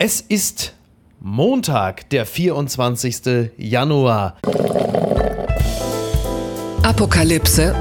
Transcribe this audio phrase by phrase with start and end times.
[0.00, 0.74] Es ist
[1.18, 3.50] Montag, der 24.
[3.56, 4.36] Januar.
[6.84, 7.74] Apokalypse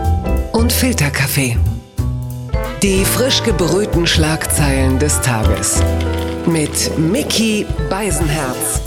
[0.52, 1.60] und Filterkaffee.
[2.82, 5.84] Die frisch gebrühten Schlagzeilen des Tages.
[6.48, 8.82] Mit Mickey Beisenherz.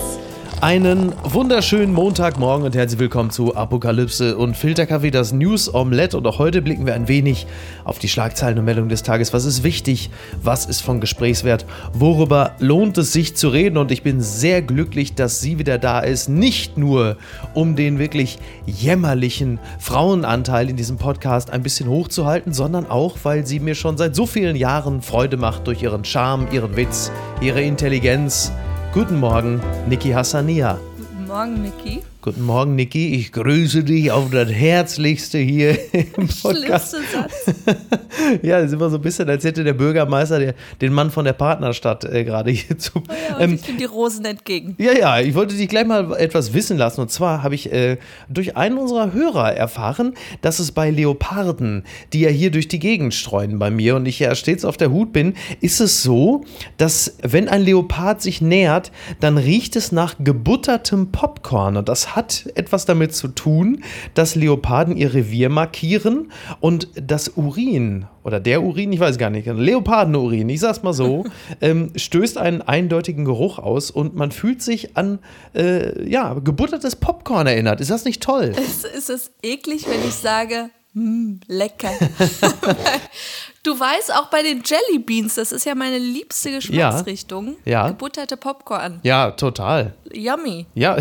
[0.63, 6.19] Einen wunderschönen Montagmorgen und herzlich willkommen zu Apokalypse und Filterkaffee, das News Omelette.
[6.19, 7.47] Und auch heute blicken wir ein wenig
[7.85, 9.33] auf die Schlagzeilen und Meldungen des Tages.
[9.33, 10.11] Was ist wichtig?
[10.43, 11.65] Was ist von Gesprächswert?
[11.95, 13.79] Worüber lohnt es sich zu reden?
[13.79, 16.29] Und ich bin sehr glücklich, dass sie wieder da ist.
[16.29, 17.17] Nicht nur,
[17.55, 23.61] um den wirklich jämmerlichen Frauenanteil in diesem Podcast ein bisschen hochzuhalten, sondern auch, weil sie
[23.61, 28.53] mir schon seit so vielen Jahren Freude macht durch ihren Charme, ihren Witz, ihre Intelligenz
[28.93, 30.77] Guten Morgen, Niki Hassania.
[30.99, 32.03] Guten Morgen, Niki.
[32.23, 33.15] Guten Morgen, Niki.
[33.15, 36.91] Ich grüße dich auf das Herzlichste hier im Podcast.
[36.91, 37.55] Satz.
[38.43, 41.25] ja, das ist immer so ein bisschen, als hätte der Bürgermeister der, den Mann von
[41.25, 42.99] der Partnerstadt äh, gerade hier zu.
[42.99, 44.75] Oh ja, und Ähm, ich finde die Rosen entgegen.
[44.79, 47.01] ja, ja, ich wollte dich gleich mal etwas wissen lassen.
[47.01, 47.97] Und zwar habe ich äh,
[48.29, 50.13] durch einen unserer Hörer erfahren,
[50.43, 54.19] dass es bei Leoparden, die ja hier durch die Gegend streuen bei mir und ich
[54.19, 56.45] ja stets auf der Hut bin, ist es so,
[56.77, 61.79] dass wenn ein Leopard sich nähert, dann riecht es nach gebuttertem Popcorn.
[61.79, 63.83] Und das hat etwas damit zu tun,
[64.15, 69.47] dass Leoparden ihr Revier markieren und das Urin oder der Urin, ich weiß gar nicht,
[69.47, 71.25] Leopardenurin, ich sag's mal so,
[71.61, 75.19] ähm, stößt einen eindeutigen Geruch aus und man fühlt sich an,
[75.55, 77.81] äh, ja, gebuttertes Popcorn erinnert.
[77.81, 78.53] Ist das nicht toll?
[78.57, 81.91] Es ist es eklig, wenn ich sage, hm, lecker.
[83.63, 87.89] du weißt, auch bei den Jelly Beans, das ist ja meine liebste Geschmacksrichtung, Ja.
[87.89, 89.01] gebutterte Popcorn.
[89.03, 89.95] Ja, total.
[90.13, 90.67] Yummy.
[90.75, 90.97] Ja.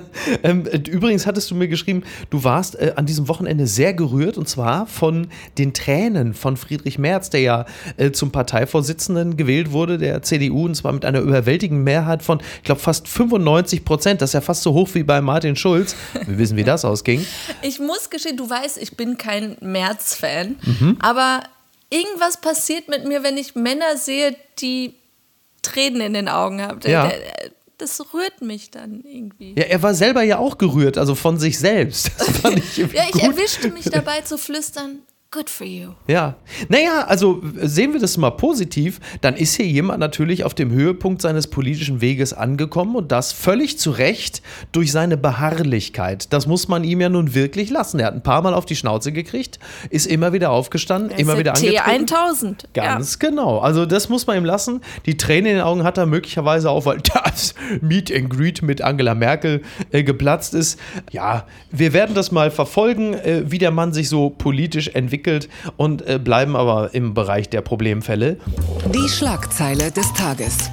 [0.42, 4.48] ähm, übrigens hattest du mir geschrieben, du warst äh, an diesem Wochenende sehr gerührt und
[4.48, 10.22] zwar von den Tränen von Friedrich Merz, der ja äh, zum Parteivorsitzenden gewählt wurde, der
[10.22, 14.22] CDU, und zwar mit einer überwältigenden Mehrheit von, ich glaube, fast 95 Prozent.
[14.22, 15.94] Das ist ja fast so hoch wie bei Martin Schulz.
[16.26, 17.24] Wir wissen, wie das ausging.
[17.62, 20.96] Ich muss gestehen, du weißt, ich bin kein März-Fan, Mhm.
[21.00, 21.42] aber
[21.90, 24.94] irgendwas passiert mit mir, wenn ich Männer sehe, die
[25.62, 26.80] Tränen in den Augen haben.
[26.86, 27.10] Ja.
[27.82, 29.56] Das rührt mich dann irgendwie.
[29.58, 32.12] Ja, er war selber ja auch gerührt, also von sich selbst.
[32.76, 35.00] Ja, ich erwischte mich dabei zu flüstern,
[35.32, 35.92] good for you.
[36.06, 36.34] Ja,
[36.68, 41.22] naja, also sehen wir das mal positiv, dann ist hier jemand natürlich auf dem Höhepunkt
[41.22, 44.42] seines politischen Weges angekommen und das völlig zu Recht
[44.72, 46.32] durch seine Beharrlichkeit.
[46.34, 47.98] Das muss man ihm ja nun wirklich lassen.
[47.98, 51.54] Er hat ein paar Mal auf die Schnauze gekriegt, ist immer wieder aufgestanden, immer wieder
[51.54, 52.04] angetreten.
[52.04, 52.56] T1000.
[52.74, 53.58] Ganz genau.
[53.58, 54.82] Also das muss man ihm lassen.
[55.06, 58.82] Die Tränen in den Augen hat er möglicherweise auch, weil das Meet and Greet mit
[58.82, 60.78] Angela Merkel äh, geplatzt ist.
[61.10, 65.21] Ja, wir werden das mal verfolgen, äh, wie der Mann sich so politisch entwickelt
[65.76, 68.38] und äh, bleiben aber im Bereich der Problemfälle.
[68.94, 70.70] Die Schlagzeile des Tages.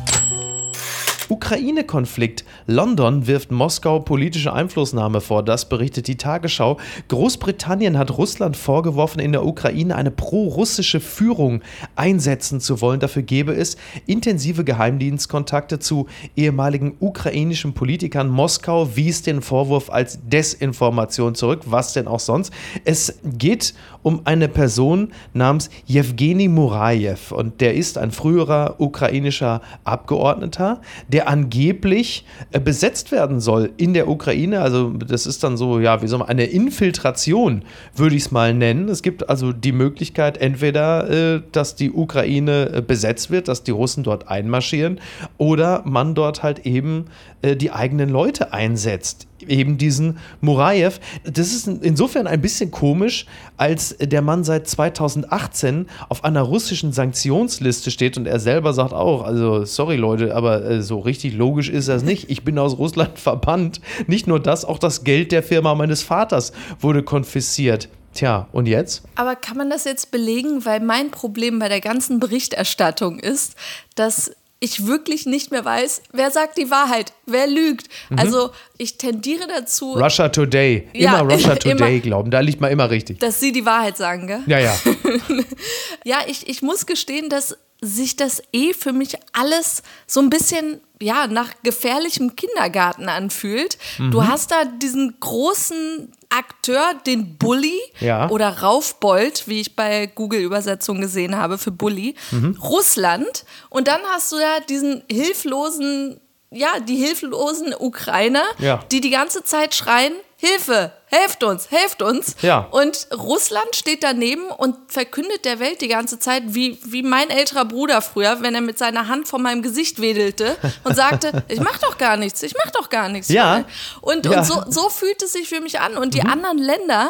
[1.29, 2.43] Ukraine-Konflikt.
[2.65, 5.43] London wirft Moskau politische Einflussnahme vor.
[5.43, 6.77] Das berichtet die Tagesschau.
[7.07, 11.61] Großbritannien hat Russland vorgeworfen, in der Ukraine eine pro-russische Führung
[11.95, 12.99] einsetzen zu wollen.
[12.99, 18.27] Dafür gebe es intensive Geheimdienstkontakte zu ehemaligen ukrainischen Politikern.
[18.27, 21.61] Moskau wies den Vorwurf als Desinformation zurück.
[21.65, 22.51] Was denn auch sonst?
[22.85, 30.81] Es geht um eine Person namens Jewgeni Murajew und der ist ein früherer ukrainischer Abgeordneter,
[31.07, 34.61] der angeblich äh, besetzt werden soll in der Ukraine.
[34.61, 37.63] Also das ist dann so, ja, wie man, eine Infiltration,
[37.95, 38.89] würde ich es mal nennen.
[38.89, 43.71] Es gibt also die Möglichkeit, entweder, äh, dass die Ukraine äh, besetzt wird, dass die
[43.71, 44.99] Russen dort einmarschieren,
[45.37, 47.05] oder man dort halt eben
[47.41, 50.93] äh, die eigenen Leute einsetzt eben diesen Murajew.
[51.23, 53.25] Das ist insofern ein bisschen komisch,
[53.57, 59.23] als der Mann seit 2018 auf einer russischen Sanktionsliste steht und er selber sagt auch,
[59.23, 62.29] also sorry Leute, aber äh, so richtig logisch ist das nicht.
[62.29, 63.81] Ich bin aus Russland verbannt.
[64.07, 67.89] Nicht nur das, auch das Geld der Firma meines Vaters wurde konfisziert.
[68.13, 69.03] Tja, und jetzt?
[69.15, 70.65] Aber kann man das jetzt belegen?
[70.65, 73.55] Weil mein Problem bei der ganzen Berichterstattung ist,
[73.95, 77.87] dass ich wirklich nicht mehr weiß, wer sagt die Wahrheit, wer lügt.
[78.09, 78.19] Mhm.
[78.19, 80.89] Also ich tendiere dazu, Russia Today.
[80.93, 81.99] Ja, Immer Russia Today immer.
[82.01, 82.31] glauben.
[82.31, 83.19] Da liegt man immer richtig.
[83.19, 84.41] dass sie die Wahrheit sagen, gell?
[84.47, 84.75] Ja, ja.
[86.03, 90.81] Ja, ich, ich muss gestehen, dass sich das eh für mich alles so ein bisschen
[91.01, 93.77] ja, nach gefährlichem Kindergarten anfühlt.
[93.97, 94.11] Mhm.
[94.11, 98.29] Du hast da diesen großen Akteur, den Bully Ja.
[98.29, 102.57] oder Raufbold, wie ich bei Google-Übersetzung gesehen habe für Bully, Mhm.
[102.61, 103.45] Russland.
[103.69, 106.19] Und dann hast du ja diesen hilflosen,
[106.51, 108.83] ja, die hilflosen Ukrainer, Ja.
[108.91, 112.37] die die ganze Zeit schreien, Hilfe, helft uns, helft uns.
[112.41, 112.59] Ja.
[112.71, 117.65] Und Russland steht daneben und verkündet der Welt die ganze Zeit, wie, wie mein älterer
[117.65, 120.55] Bruder früher, wenn er mit seiner Hand vor meinem Gesicht wedelte
[120.85, 123.27] und sagte, ich mach doch gar nichts, ich mach doch gar nichts.
[123.27, 123.65] Ja.
[123.99, 124.39] Und, Ja.
[124.39, 125.97] und so, so fühlt es sich für mich an.
[125.97, 127.09] Und die anderen Länder,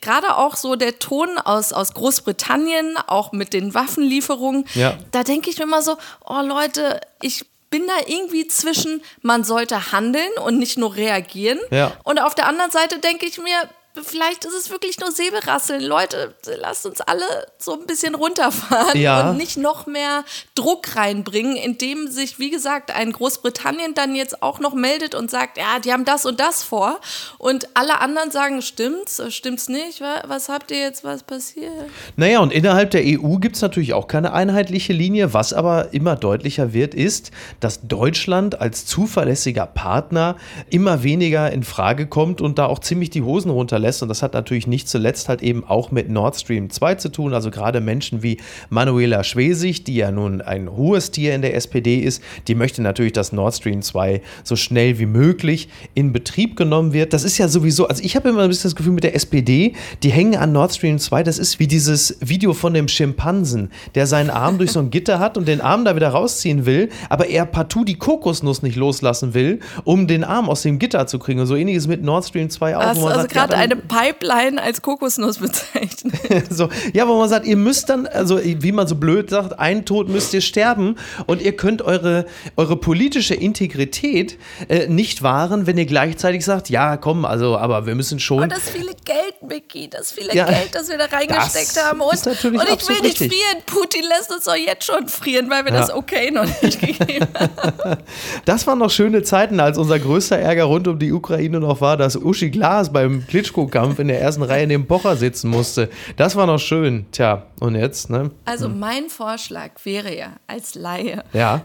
[0.00, 4.98] gerade auch so der Ton aus, aus Großbritannien, auch mit den Waffenlieferungen, Ja.
[5.12, 9.90] da denke ich mir immer so, oh Leute, ich bin da irgendwie zwischen, man sollte
[9.90, 11.58] handeln und nicht nur reagieren.
[11.72, 11.90] Ja.
[12.04, 13.68] Und auf der anderen Seite denke ich mir,
[14.02, 15.80] vielleicht ist es wirklich nur Säbelrasseln.
[15.82, 17.24] Leute, lasst uns alle
[17.58, 19.30] so ein bisschen runterfahren Ja.
[19.30, 20.24] und nicht noch mehr
[20.54, 25.58] Druck reinbringen, indem sich, wie gesagt, ein Großbritannien dann jetzt auch noch meldet und sagt,
[25.58, 26.98] ja, die haben das und das vor.
[27.38, 30.00] Und alle anderen sagen, stimmt's, stimmt's nicht?
[30.00, 31.70] Wa- Was habt ihr jetzt, was passiert?
[32.16, 35.32] Naja, und innerhalb der EU gibt es natürlich auch keine einheitliche Linie.
[35.34, 37.30] Was aber immer deutlicher wird, ist,
[37.60, 40.36] dass Deutschland als zuverlässiger Partner
[40.70, 43.83] immer weniger in Frage kommt und da auch ziemlich die Hosen runterlässt.
[44.02, 47.34] Und das hat natürlich nicht zuletzt halt eben auch mit Nord Stream 2 zu tun.
[47.34, 48.38] Also gerade Menschen wie
[48.70, 53.12] Manuela Schwesig, die ja nun ein hohes Tier in der SPD ist, die möchte natürlich,
[53.12, 57.12] dass Nord Stream 2 so schnell wie möglich in Betrieb genommen wird.
[57.12, 59.74] Das ist ja sowieso, also ich habe immer ein bisschen das Gefühl mit der SPD,
[60.02, 64.06] die hängen an Nord Stream 2, das ist wie dieses Video von dem Schimpansen, der
[64.06, 67.28] seinen Arm durch so ein Gitter hat und den Arm da wieder rausziehen will, aber
[67.28, 71.40] er partout die Kokosnuss nicht loslassen will, um den Arm aus dem Gitter zu kriegen.
[71.40, 72.80] Und so ähnliches mit Nord Stream 2 auch.
[72.80, 76.14] Also ja, gerade dann- eine Pipeline als Kokosnuss bezeichnet?
[76.50, 79.84] so, ja, wo man sagt, ihr müsst dann, also wie man so blöd sagt, ein
[79.84, 82.26] Tod müsst ihr sterben und ihr könnt eure,
[82.56, 84.38] eure politische Integrität
[84.68, 88.42] äh, nicht wahren, wenn ihr gleichzeitig sagt, ja, komm, also, aber wir müssen schon.
[88.44, 92.00] Und das viele Geld, Micky, das viele Ja, Geld, das wir da reingesteckt haben.
[92.00, 93.32] Und, ist natürlich und ich will nicht richtig.
[93.32, 93.62] frieren.
[93.66, 95.80] Putin lässt uns doch jetzt schon frieren, weil wir Ja.
[95.80, 97.98] das okay noch nicht gegeben haben.
[98.44, 101.96] Das waren noch schöne Zeiten, als unser größter Ärger rund um die Ukraine noch war,
[101.96, 103.24] dass Uschi Glas beim
[103.70, 105.88] Klitschko-Kampf in der ersten Reihe neben Pocher sitzen musste.
[106.16, 107.06] Das war noch schön.
[107.12, 108.30] Tja, und jetzt, ne?
[108.44, 111.62] Also mein Vorschlag wäre ja als Laie, Ja.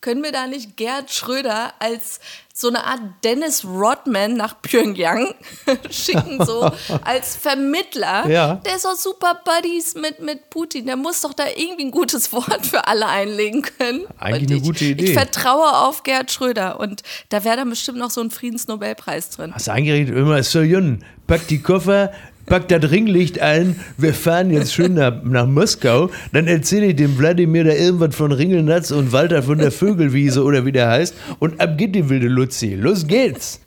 [0.00, 2.20] Können wir da nicht Gerd Schröder als
[2.54, 5.34] so eine Art Dennis Rodman nach Pyongyang
[5.90, 6.70] schicken, so
[7.02, 8.28] als Vermittler?
[8.28, 8.54] Ja.
[8.56, 10.86] Der ist doch super Buddies mit, mit Putin.
[10.86, 14.06] Der muss doch da irgendwie ein gutes Wort für alle einlegen können.
[14.18, 15.04] Eigentlich Und eine ich, gute Idee.
[15.04, 19.54] Ich vertraue auf Gerd Schröder und da wäre dann bestimmt noch so ein Friedensnobelpreis drin.
[19.54, 22.12] Hast du eingeredet, immer so Jun, pack die Koffer,
[22.50, 27.16] pack das Ringlicht ein, wir fahren jetzt schön nach, nach Moskau, dann erzähle ich dem
[27.16, 31.60] Wladimir da irgendwas von Ringelnatz und Walter von der Vögelwiese oder wie der heißt und
[31.60, 32.74] ab geht die wilde Luzi.
[32.74, 33.60] Los geht's!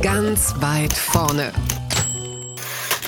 [0.00, 1.52] Ganz weit vorne.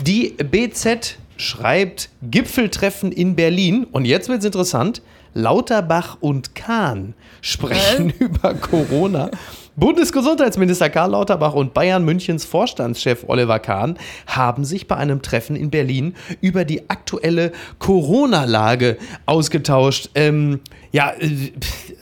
[0.02, 5.00] Die BZ schreibt Gipfeltreffen in Berlin und jetzt wird's interessant.
[5.32, 9.30] Lauterbach und Kahn sprechen über Corona.
[9.78, 15.68] Bundesgesundheitsminister Karl Lauterbach und Bayern Münchens Vorstandschef Oliver Kahn haben sich bei einem Treffen in
[15.68, 18.96] Berlin über die aktuelle Corona-Lage
[19.26, 20.08] ausgetauscht.
[20.14, 20.60] Ähm,
[20.92, 21.52] ja, äh,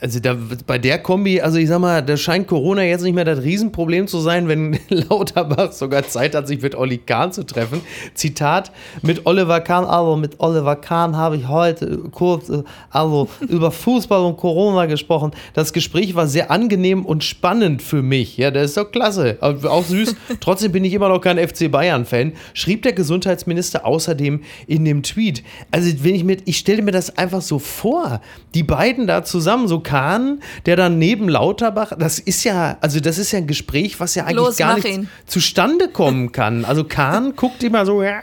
[0.00, 0.36] also da,
[0.68, 4.06] bei der Kombi, also ich sag mal, da scheint Corona jetzt nicht mehr das Riesenproblem
[4.06, 7.80] zu sein, wenn Lauterbach sogar Zeit hat, sich mit Olli Kahn zu treffen.
[8.14, 8.70] Zitat,
[9.02, 14.20] mit Oliver Kahn, also mit Oliver Kahn habe ich heute kurz, äh, also über Fußball
[14.20, 15.32] und Corona gesprochen.
[15.54, 18.36] Das Gespräch war sehr angenehm und spannend für mich.
[18.36, 19.38] Ja, das ist doch klasse.
[19.40, 20.14] Auch süß.
[20.40, 25.42] Trotzdem bin ich immer noch kein FC Bayern-Fan, schrieb der Gesundheitsminister außerdem in dem Tweet.
[25.70, 28.20] Also, wenn ich mir, ich stelle mir das einfach so vor,
[28.54, 33.18] die beiden da zusammen, so Kahn, der dann neben Lauterbach, das ist ja, also das
[33.18, 35.08] ist ja ein Gespräch, was ja eigentlich Los, gar nicht ihn.
[35.26, 36.64] zustande kommen kann.
[36.64, 38.20] Also Kahn guckt immer so, ja,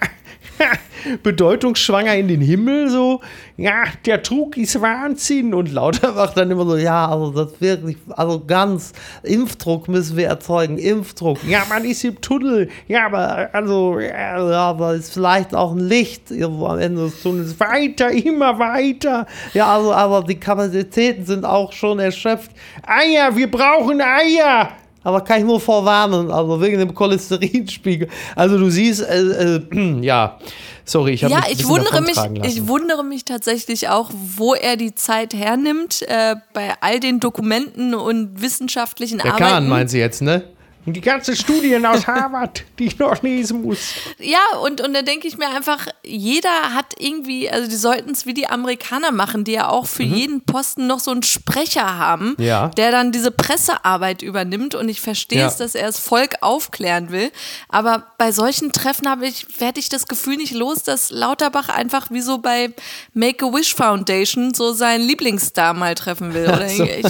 [1.24, 3.22] bedeutungsschwanger in den Himmel, so,
[3.58, 5.54] ja, der Trug ist Wahnsinn.
[5.54, 8.94] Und Lauterbach dann immer so, ja, also das wirklich, also ganz,
[9.24, 11.44] Impfdruck müssen wir erzeugen, Impfdruck.
[11.48, 12.70] Ja, man ist im Tunnel.
[12.88, 17.60] Ja, aber also, ja, aber ist vielleicht auch ein Licht irgendwo am Ende des Tunnels.
[17.60, 19.28] Weiter, immer weiter.
[19.54, 22.52] Ja, also, aber die Kapazitäten sind auch schon erschöpft.
[22.86, 24.70] Eier, wir brauchen Eier.
[25.04, 28.08] Aber kann ich nur vorwarnen, also wegen dem Cholesterinspiegel.
[28.36, 30.38] Also du siehst, äh, äh, ja,
[30.86, 32.44] sorry, ich habe Ja, mich ein ich wundere mich, lassen.
[32.44, 37.96] ich wundere mich tatsächlich auch, wo er die Zeit hernimmt, äh, bei all den Dokumenten
[37.96, 39.44] und wissenschaftlichen Der Arbeiten.
[39.44, 40.44] Kahn meint sie jetzt, ne?
[40.86, 43.94] Und die ganzen Studien aus Harvard, die ich noch lesen muss.
[44.20, 48.26] Ja, und, und da denke ich mir einfach, jeder hat irgendwie, also die sollten es
[48.26, 52.36] wie die Amerikaner machen, die ja auch für jeden Posten noch so einen Sprecher haben,
[52.38, 52.44] Mhm.
[52.44, 52.68] Ja.
[52.70, 54.74] der dann diese Pressearbeit übernimmt.
[54.76, 55.48] Und ich verstehe Ja.
[55.48, 57.32] es, dass er das Volk aufklären will.
[57.70, 62.10] Aber bei solchen Treffen habe ich, werde ich das Gefühl nicht los, dass Lauterbach einfach
[62.10, 62.70] wie so bei
[63.14, 66.46] Make-A-Wish Foundation so seinen Lieblingsstar mal treffen will.
[66.48, 67.06] Oder So, ich,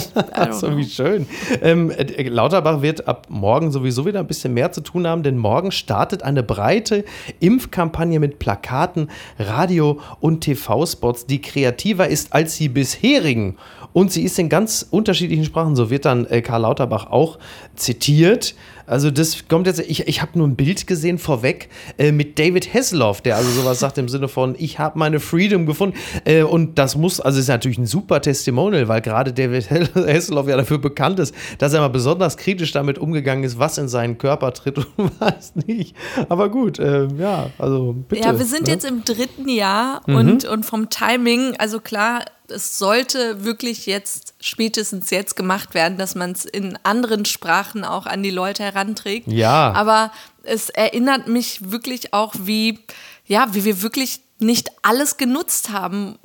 [0.52, 1.26] so wie schön.
[1.62, 5.22] Ähm, äh, Lauterbach wird ab morgen morgen sowieso wieder ein bisschen mehr zu tun haben,
[5.22, 7.04] denn morgen startet eine breite
[7.38, 13.56] Impfkampagne mit Plakaten, Radio- und TV-Spots, die kreativer ist als die bisherigen.
[13.92, 15.76] Und sie ist in ganz unterschiedlichen Sprachen.
[15.76, 17.38] So wird dann äh, Karl Lauterbach auch
[17.76, 18.56] zitiert.
[18.92, 22.74] Also das kommt jetzt, ich, ich habe nur ein Bild gesehen vorweg äh, mit David
[22.74, 25.96] Hasselhoff, der also sowas sagt im Sinne von, ich habe meine Freedom gefunden.
[26.26, 30.58] Äh, und das muss, also ist natürlich ein super Testimonial, weil gerade David Hasselhoff ja
[30.58, 34.52] dafür bekannt ist, dass er mal besonders kritisch damit umgegangen ist, was in seinen Körper
[34.52, 35.96] tritt und was nicht.
[36.28, 38.22] Aber gut, äh, ja, also bitte.
[38.22, 38.74] Ja, wir sind ne?
[38.74, 45.10] jetzt im dritten Jahr und, und vom Timing, also klar, es sollte wirklich jetzt, spätestens
[45.10, 49.26] jetzt gemacht werden, dass man es in anderen Sprachen auch an die Leute heranträgt.
[49.26, 49.72] Ja.
[49.72, 52.78] Aber es erinnert mich wirklich auch, wie,
[53.26, 56.18] ja, wie wir wirklich nicht alles genutzt haben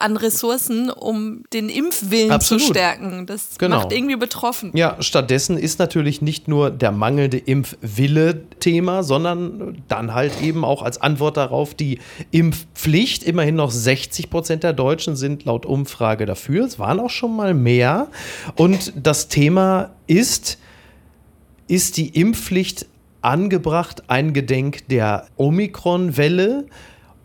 [0.00, 2.64] an Ressourcen, um den Impfwillen Absolut.
[2.64, 3.26] zu stärken.
[3.26, 3.76] Das Genau.
[3.78, 4.72] macht irgendwie betroffen.
[4.74, 10.82] Ja, stattdessen ist natürlich nicht nur der mangelnde Impfwille Thema, sondern dann halt eben auch
[10.82, 12.00] als Antwort darauf die
[12.32, 13.22] Impfpflicht.
[13.22, 16.64] Immerhin noch 60 Prozent der Deutschen sind laut Umfrage dafür.
[16.64, 18.08] Es waren auch schon mal mehr.
[18.56, 20.58] Und das Thema ist,
[21.68, 22.86] ist die Impfpflicht
[23.22, 26.64] angebracht eingedenk der Omikron-Welle?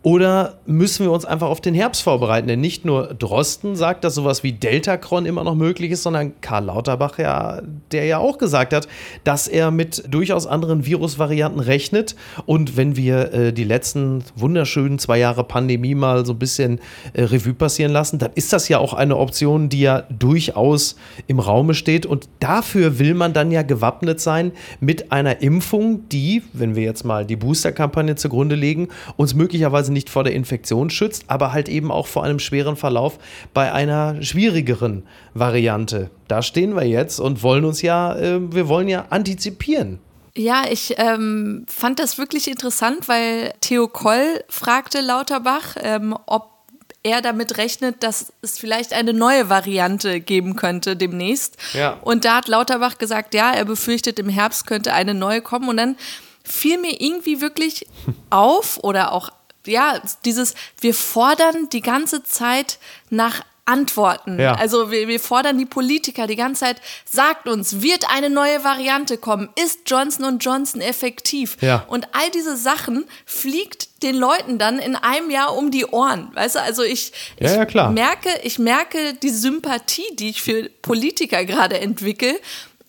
[0.04, 2.48] Oder müssen wir uns einfach auf den Herbst vorbereiten?
[2.48, 6.66] Denn nicht nur Drosten sagt, dass sowas wie Deltacron immer noch möglich ist, sondern Karl
[6.66, 8.88] Lauterbach ja, der ja auch gesagt hat,
[9.24, 12.16] dass er mit durchaus anderen Virusvarianten rechnet.
[12.48, 16.80] Und wenn wir äh, die letzten wunderschönen zwei Jahre Pandemie mal so ein bisschen
[17.14, 20.96] äh, Revue passieren lassen, dann ist das ja auch eine Option, die ja durchaus
[21.28, 22.08] im Raume steht.
[22.08, 27.06] Und dafür will man dann ja gewappnet sein mit einer Impfung, die, wenn wir jetzt
[27.06, 31.92] mal die Booster-Kampagne zugrunde legen, uns möglicherweise nicht vor der Infektion schützt, aber halt eben
[31.92, 33.20] auch vor einem schweren Verlauf
[33.54, 36.10] bei einer schwierigeren Variante.
[36.28, 40.00] Da stehen wir jetzt und wollen uns ja, äh, wir wollen ja antizipieren.
[40.36, 46.52] Ja, ich ähm, fand das wirklich interessant, weil Theo Koll fragte Lauterbach, ähm, ob
[47.04, 51.58] er damit rechnet, dass es vielleicht eine neue Variante geben könnte demnächst.
[51.74, 51.98] Ja.
[52.02, 55.68] Und da hat Lauterbach gesagt, ja, er befürchtet, im Herbst könnte eine neue kommen.
[55.68, 55.98] Und dann
[56.44, 57.88] fiel mir irgendwie wirklich
[58.30, 59.30] auf oder auch,
[59.66, 64.40] ja, dieses, wir fordern die ganze Zeit nach Antworten.
[64.40, 64.56] Ja.
[64.56, 69.18] Also wir, wir fordern die Politiker die ganze Zeit, sagt uns, wird eine neue Variante
[69.18, 69.50] kommen?
[69.64, 71.58] Ist Johnson Johnson effektiv?
[71.62, 71.86] Ja.
[71.88, 76.32] Und all diese Sachen fliegt den Leuten dann in einem Jahr um die Ohren.
[76.34, 81.46] Weißt du, also ich, ich Ja, merke, ich merke die Sympathie, die ich für Politiker
[81.46, 82.40] gerade entwickle.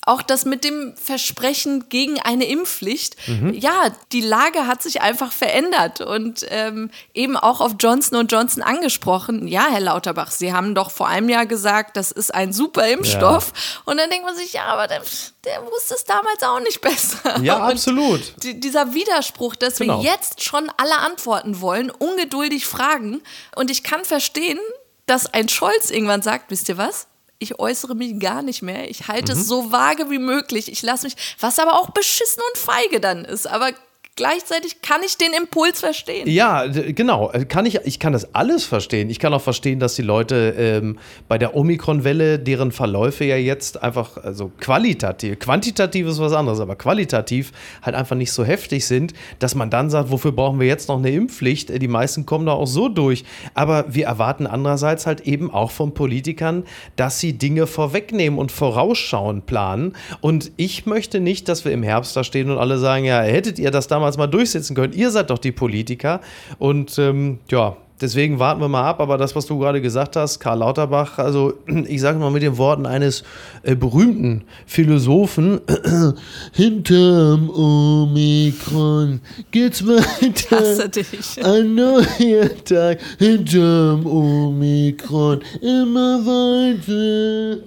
[0.05, 3.17] Auch das mit dem Versprechen gegen eine Impfpflicht.
[3.29, 3.55] Mhm.
[3.55, 9.47] Ja, die Lage hat sich einfach verändert und ähm, eben auch auf Johnson Johnson angesprochen.
[9.47, 13.53] Ja, Herr Lauterbach, Sie haben doch vor einem Jahr gesagt, das ist ein super Impfstoff.
[13.85, 15.03] Und dann denkt man sich, ja, aber der,
[15.45, 17.41] der wusste es damals auch nicht besser.
[17.41, 18.43] Ja, Und absolut.
[18.43, 20.03] die, dieser Widerspruch, dass Genau.
[20.03, 23.23] wir jetzt schon alle antworten wollen, ungeduldig fragen.
[23.55, 24.59] Und ich kann verstehen,
[25.07, 27.07] dass ein Scholz irgendwann sagt, wisst ihr was?
[27.43, 28.89] Ich äußere mich gar nicht mehr.
[28.89, 29.41] Ich halte Mhm.
[29.41, 30.71] es so vage wie möglich.
[30.71, 33.47] Ich lasse mich, was aber auch beschissen und feige dann ist.
[33.47, 33.71] Aber
[34.17, 36.29] gleichzeitig kann ich den Impuls verstehen.
[36.29, 37.31] Ja, genau.
[37.33, 39.09] Äh, Kann ich, ich kann das alles verstehen.
[39.11, 43.83] Ich kann auch verstehen, dass die Leute ähm, bei der Omikron-Welle, deren Verläufe ja jetzt
[43.83, 47.53] einfach, also qualitativ, quantitativ ist was anderes, aber qualitativ
[47.83, 50.99] halt einfach nicht so heftig sind, dass man dann sagt, wofür brauchen wir jetzt noch
[50.99, 51.71] eine Impfpflicht?
[51.71, 53.25] Äh, Die meisten kommen da auch so durch.
[53.55, 56.65] Aber wir erwarten andererseits halt eben auch von Politikern,
[56.97, 59.95] dass sie Dinge vorwegnehmen und vorausschauen planen.
[60.21, 63.59] Und ich möchte nicht, dass wir im Herbst da stehen und alle sagen, ja, hättet
[63.59, 64.93] ihr das damals mal durchsetzen können.
[64.93, 66.21] Ihr seid doch die Politiker.
[66.59, 69.01] Und ähm, ja, deswegen warten wir mal ab.
[69.01, 71.55] Aber das, was du gerade gesagt hast, Karl Lauterbach, also
[71.87, 73.23] ich sage mal mit den Worten eines
[73.63, 75.61] äh, berühmten Philosophen,
[76.53, 80.57] hinterm Omikron geht's weiter.
[80.57, 81.43] Hasse dich.
[81.43, 87.63] Ein neuer Tag hinterm Omikron, immer weiter.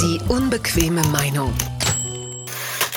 [0.00, 1.52] Die unbequeme Meinung.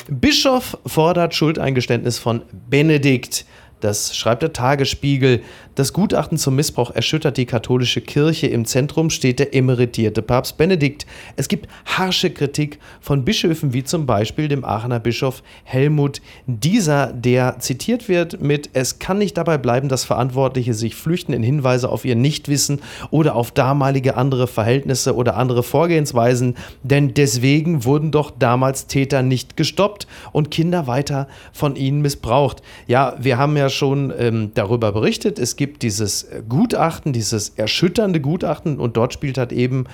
[0.09, 3.45] Bischof fordert Schuldeingeständnis von Benedikt.
[3.79, 5.41] Das schreibt der Tagesspiegel.
[5.79, 8.47] Das Gutachten zum Missbrauch erschüttert die katholische Kirche.
[8.47, 11.05] Im Zentrum steht der emeritierte Papst Benedikt.
[11.37, 17.59] Es gibt harsche Kritik von Bischöfen wie zum Beispiel dem Aachener Bischof Helmut Dieser, der
[17.59, 22.03] zitiert wird mit Es kann nicht dabei bleiben, dass Verantwortliche sich flüchten in Hinweise auf
[22.03, 28.87] ihr Nichtwissen oder auf damalige andere Verhältnisse oder andere Vorgehensweisen, denn deswegen wurden doch damals
[28.87, 32.61] Täter nicht gestoppt und Kinder weiter von ihnen missbraucht.
[32.85, 35.39] Ja, wir haben ja schon ähm, darüber berichtet.
[35.39, 39.85] Es gibt dieses äh, Gutachten, dieses erschütternde Gutachten und dort spielt halt eben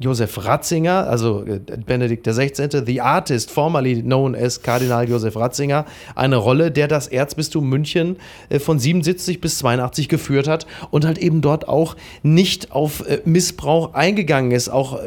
[0.00, 5.84] Josef Ratzinger, also äh, Benedikt XVI., the artist, formerly known as Kardinal Josef Ratzinger,
[6.14, 8.16] eine Rolle, der das Erzbistum München
[8.48, 13.20] äh, von 77 bis 82 geführt hat und halt eben dort auch nicht auf äh,
[13.26, 14.70] Missbrauch eingegangen ist.
[14.70, 14.98] Auch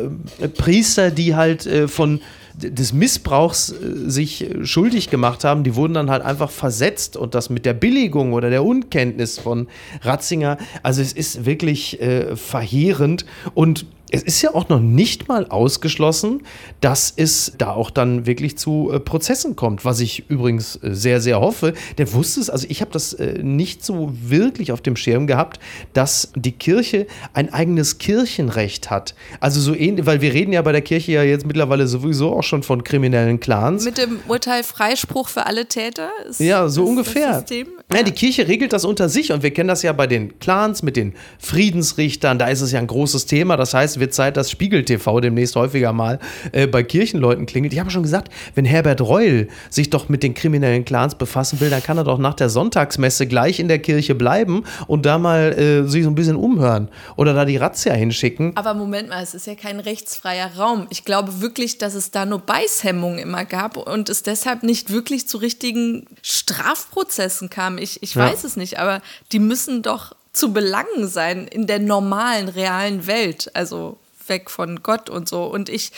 [0.57, 2.19] Priester, die halt von
[2.55, 7.49] des Missbrauchs äh, sich schuldig gemacht haben, die wurden dann halt einfach versetzt und das
[7.49, 9.67] mit der Billigung oder der Unkenntnis von
[10.01, 10.57] Ratzinger.
[10.83, 16.43] Also es ist wirklich äh, verheerend und es ist ja auch noch nicht mal ausgeschlossen,
[16.81, 21.19] dass es da auch dann wirklich zu äh, Prozessen kommt, was ich übrigens äh, sehr,
[21.19, 21.73] sehr hoffe.
[21.97, 25.59] Der wusste es, also ich habe das äh, nicht so wirklich auf dem Schirm gehabt,
[25.93, 29.15] dass die Kirche ein eigenes Kirchenrecht hat.
[29.39, 32.43] Also so ähnlich, weil wir reden ja bei der Kirche ja jetzt mittlerweile sowieso auch
[32.43, 33.83] schon von kriminellen Clans.
[33.83, 36.11] Mit dem Urteil Freispruch für alle Täter?
[36.29, 37.43] Ist, ja, so ungefähr.
[37.91, 40.83] Ja, die Kirche regelt das unter sich und wir kennen das ja bei den Clans
[40.83, 43.57] mit den Friedensrichtern, da ist es ja ein großes Thema.
[43.57, 46.19] Das heißt, wird Zeit, dass Spiegel TV demnächst häufiger mal
[46.51, 47.71] äh, bei Kirchenleuten klingelt.
[47.71, 51.69] Ich habe schon gesagt, wenn Herbert Reul sich doch mit den kriminellen Clans befassen will,
[51.69, 55.53] dann kann er doch nach der Sonntagsmesse gleich in der Kirche bleiben und da mal
[55.53, 58.51] äh, sich so ein bisschen umhören oder da die Razzia hinschicken.
[58.57, 60.87] Aber Moment mal, es ist ja kein rechtsfreier Raum.
[60.89, 65.29] Ich glaube wirklich, dass es da nur Beißhemmungen immer gab und es deshalb nicht wirklich
[65.29, 67.77] zu richtigen Strafprozessen kam.
[67.77, 68.47] Ich, ich weiß ja.
[68.49, 73.51] es nicht, aber die müssen doch zu belangen sein in der normalen, realen Welt.
[73.53, 73.97] Also
[74.27, 75.45] weg von Gott und so.
[75.45, 75.91] Und ich,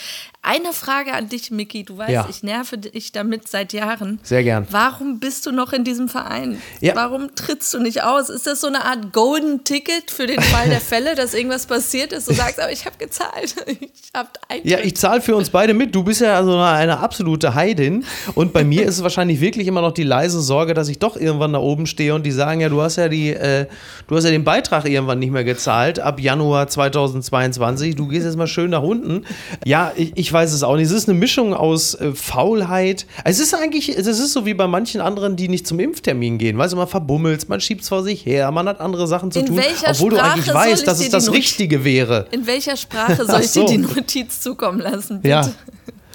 [0.46, 1.84] eine Frage an dich, Miki.
[1.84, 2.28] Du weißt, ja.
[2.30, 4.20] ich nerve dich damit seit Jahren.
[4.24, 4.68] Sehr gern.
[4.70, 6.62] Warum bist du noch in diesem Verein?
[6.82, 6.96] Ja.
[6.96, 8.30] Warum trittst du nicht aus?
[8.30, 12.14] Ist das so eine Art Golden Ticket für den Fall der Fälle, dass irgendwas passiert
[12.14, 12.30] ist?
[12.30, 13.56] Du sagst, aber ich habe gezahlt.
[13.68, 14.30] Ich habe
[14.64, 15.96] Ja, ich zahle für uns beide mit.
[15.96, 18.06] Du bist ja also eine absolute Heidin.
[18.36, 21.18] Und bei mir ist es wahrscheinlich wirklich immer noch die leise Sorge, dass ich doch
[21.18, 23.66] irgendwann da oben stehe und die sagen, ja, du hast ja die, äh,
[24.08, 27.96] du hast ja den Beitrag irgendwann nicht mehr gezahlt ab Januar 2022.
[27.96, 29.26] Du gehst jetzt mal schön nach unten.
[29.66, 30.88] Ja, ich, ich weiß es auch nicht.
[30.88, 33.08] Es ist eine Mischung aus äh, Faulheit.
[33.24, 36.58] Es ist eigentlich, es ist so wie bei manchen anderen, die nicht zum Impftermin gehen.
[36.58, 39.40] Weißt du, man verbummelt, man schiebt es vor sich her, man hat andere Sachen zu
[39.40, 42.28] in tun, obwohl Sprache du eigentlich weißt, dass es das Richtige wäre.
[42.32, 43.66] In welcher Sprache soll ich so.
[43.66, 45.22] dir die Notiz zukommen lassen?
[45.22, 45.30] Bitte?
[45.30, 45.50] Ja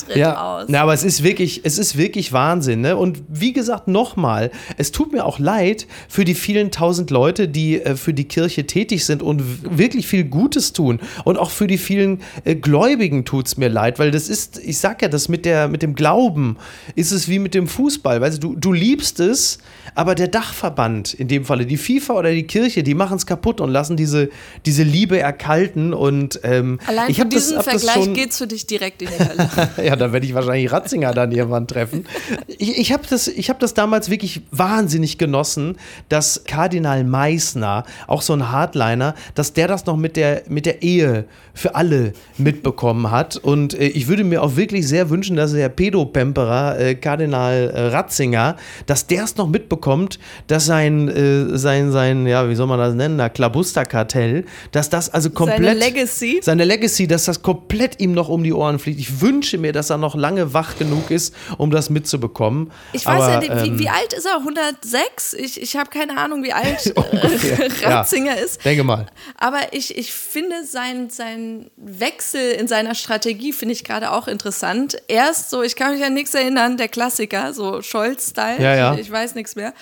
[0.06, 0.58] tritt ja.
[0.58, 0.68] aus.
[0.68, 2.80] Ja, aber es ist wirklich, es ist wirklich Wahnsinn.
[2.80, 2.96] Ne?
[2.96, 7.80] Und wie gesagt, nochmal, es tut mir auch leid für die vielen tausend Leute, die
[7.80, 11.00] äh, für die Kirche tätig sind und wirklich viel Gutes tun.
[11.24, 14.78] Und auch für die vielen äh, Gläubigen tut es mir leid, weil das ist, ich
[14.78, 16.56] sag ja, das mit, der, mit dem Glauben
[16.94, 18.20] ist es wie mit dem Fußball.
[18.20, 19.58] Weißt du, du liebst es,
[19.94, 23.60] aber der Dachverband, in dem Falle die FIFA oder die Kirche, die machen es kaputt
[23.60, 24.30] und lassen diese,
[24.66, 25.92] diese Liebe erkalten.
[25.92, 29.24] Und ähm, Allein ich von diesem das, Vergleich geht es für dich direkt in die
[29.24, 29.50] Hölle.
[29.90, 32.06] ja, da werde ich wahrscheinlich Ratzinger dann irgendwann treffen.
[32.46, 35.76] Ich, ich habe das, hab das damals wirklich wahnsinnig genossen,
[36.08, 40.82] dass Kardinal Meissner, auch so ein Hardliner, dass der das noch mit der, mit der
[40.82, 41.24] Ehe
[41.54, 43.36] für alle mitbekommen hat.
[43.36, 47.80] Und äh, ich würde mir auch wirklich sehr wünschen, dass der Pedopemperer, äh, Kardinal äh,
[47.88, 52.78] Ratzinger, dass der es noch mitbekommt, dass sein, äh, sein, sein, ja, wie soll man
[52.78, 55.64] das nennen, Klabusterkartell, dass das also komplett.
[55.64, 56.40] Seine Legacy?
[56.42, 59.00] Seine Legacy, dass das komplett ihm noch um die Ohren fliegt.
[59.00, 62.70] Ich wünsche mir, dass er noch lange wach genug ist, um das mitzubekommen.
[62.92, 64.38] Ich weiß Aber, ja, wie, ähm, wie, alt ist er?
[64.38, 65.34] 106?
[65.34, 68.64] Ich, ich habe keine Ahnung, wie alt äh, Ratzinger ja, ist.
[68.64, 69.06] Denke mal.
[69.38, 74.98] Aber ich, ich finde sein, sein Wechsel in seiner Strategie finde ich gerade auch interessant.
[75.08, 78.94] Erst so, ich kann mich an nichts erinnern, der Klassiker, so Scholz-Style, ja, ja.
[78.94, 79.72] ich, ich weiß nichts mehr.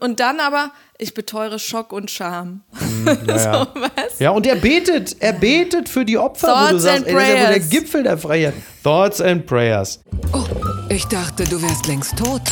[0.00, 2.62] Und dann aber, ich beteure Schock und Scham.
[2.98, 6.78] Mm, ja, so, ja, und er betet, er betet für die Opfer, Thoughts wo du
[6.78, 8.54] sagst, ey, das ist ja wohl der Gipfel der Freiheit.
[8.82, 10.00] Thoughts and Prayers.
[10.32, 10.44] Oh,
[10.88, 12.42] ich dachte, du wärst längst tot.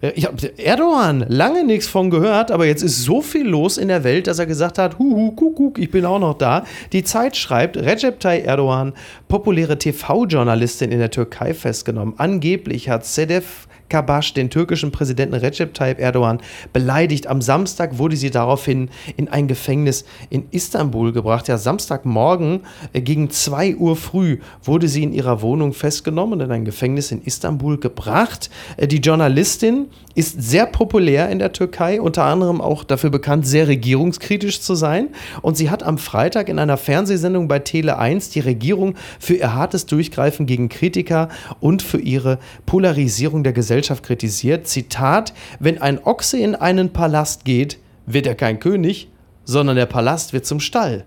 [0.00, 4.04] Ich habe Erdogan lange nichts von gehört, aber jetzt ist so viel los in der
[4.04, 6.64] Welt, dass er gesagt hat, huhu, kuckuck, ich bin auch noch da.
[6.92, 8.92] Die Zeit schreibt, Recep Tayyip Erdogan,
[9.26, 12.14] populäre TV-Journalistin in der Türkei festgenommen.
[12.18, 16.40] Angeblich hat Sedef Kabasch den türkischen Präsidenten Recep Tayyip Erdogan
[16.72, 17.26] beleidigt.
[17.26, 21.48] Am Samstag wurde sie daraufhin in ein Gefängnis in Istanbul gebracht.
[21.48, 22.60] Ja, Samstagmorgen
[22.92, 27.12] äh, gegen 2 Uhr früh wurde sie in ihrer Wohnung festgenommen und in ein Gefängnis
[27.12, 28.50] in Istanbul gebracht.
[28.76, 33.68] Äh, die Journalistin ist sehr populär in der Türkei, unter anderem auch dafür bekannt, sehr
[33.68, 35.10] regierungskritisch zu sein.
[35.42, 39.54] Und sie hat am Freitag in einer Fernsehsendung bei Tele 1 die Regierung für ihr
[39.54, 41.28] hartes Durchgreifen gegen Kritiker
[41.60, 44.66] und für ihre Polarisierung der Gesellschaft kritisiert.
[44.66, 49.08] Zitat: Wenn ein Ochse in einen Palast geht, wird er kein König,
[49.44, 51.04] sondern der Palast wird zum Stall.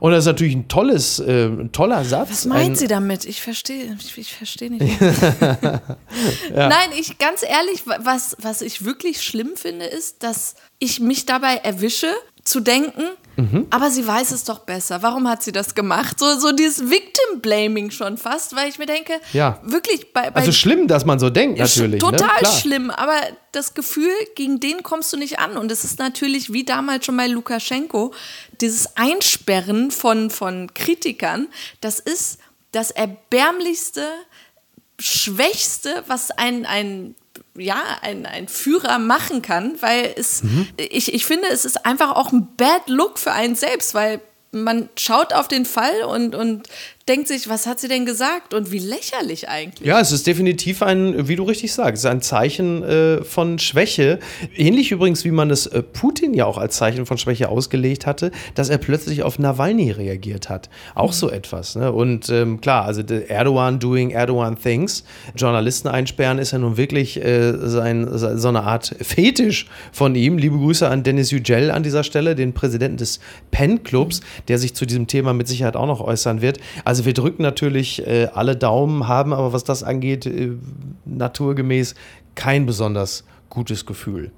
[0.00, 2.30] Und das ist natürlich ein tolles, äh, ein toller Satz.
[2.30, 3.24] Was meint ein, sie damit?
[3.26, 5.00] Ich verstehe, ich, ich verstehe nicht.
[5.00, 5.78] ja.
[6.54, 11.56] Nein, ich ganz ehrlich, was, was ich wirklich schlimm finde, ist, dass ich mich dabei
[11.56, 12.12] erwische,
[12.44, 13.04] zu denken,
[13.36, 13.66] Mhm.
[13.70, 15.02] Aber sie weiß es doch besser.
[15.02, 16.18] Warum hat sie das gemacht?
[16.18, 19.60] So, so dieses Victim-Blaming schon fast, weil ich mir denke, Ja.
[19.64, 22.00] wirklich bei, bei Also schlimm, dass man so denkt, natürlich.
[22.00, 22.48] Total ne?
[22.48, 23.16] Schlimm, aber
[23.52, 25.56] das Gefühl, gegen den kommst du nicht an.
[25.56, 28.12] Und es ist natürlich, wie damals schon bei Lukaschenko,
[28.60, 31.48] dieses Einsperren von, von Kritikern,
[31.80, 32.38] das ist
[32.72, 34.06] das erbärmlichste,
[34.98, 37.14] schwächste, was ein, ein
[37.56, 40.68] ja, ein, ein Führer machen kann, weil es, Mhm.
[40.76, 44.88] ich, ich finde, es ist einfach auch ein Bad Look für einen selbst, weil man
[44.96, 46.68] schaut auf den Fall und, und
[47.08, 49.86] denkt sich, was hat sie denn gesagt und wie lächerlich eigentlich.
[49.86, 54.18] Ja, es ist definitiv ein, wie du richtig sagst, ein Zeichen äh, von Schwäche.
[54.56, 58.30] Ähnlich übrigens, wie man es äh, Putin ja auch als Zeichen von Schwäche ausgelegt hatte,
[58.54, 60.70] dass er plötzlich auf Nawalny reagiert hat.
[60.94, 61.76] Auch so etwas.
[61.76, 61.92] Ne?
[61.92, 65.04] Und ähm, klar, also Erdogan doing Erdogan things,
[65.36, 70.38] Journalisten einsperren, ist ja nun wirklich äh, sein, se- so eine Art Fetisch von ihm.
[70.38, 74.86] Liebe Grüße an Dennis Yücel an dieser Stelle, den Präsidenten des PEN-Clubs, der sich zu
[74.86, 76.58] diesem Thema mit Sicherheit auch noch äußern wird.
[76.84, 80.52] Also wir drücken natürlich äh, alle Daumen, haben aber was das angeht, äh,
[81.04, 81.94] naturgemäß
[82.34, 84.32] kein besonders gutes Gefühl.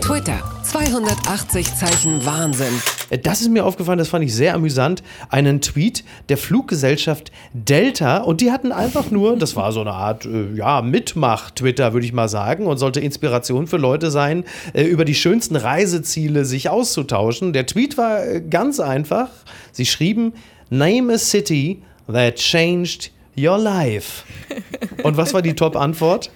[0.00, 0.40] Twitter.
[0.64, 2.74] 280 Zeichen Wahnsinn.
[3.10, 5.02] Äh, Das ist mir aufgefallen, das fand ich sehr amüsant.
[5.28, 10.26] Einen Tweet der Fluggesellschaft Delta und die hatten einfach nur, das war so eine Art,
[10.26, 15.04] äh, ja, Mitmach-Twitter, würde ich mal sagen, und sollte Inspiration für Leute sein, äh, über
[15.04, 17.52] die schönsten Reiseziele sich auszutauschen.
[17.52, 19.28] Der Tweet war äh, ganz einfach.
[19.70, 20.32] Sie schrieben:
[20.70, 24.24] Name a city that changed your life.
[25.02, 26.30] Und was war die Top-Antwort?